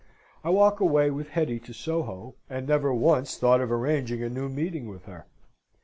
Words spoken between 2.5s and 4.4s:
never once thought of arranging a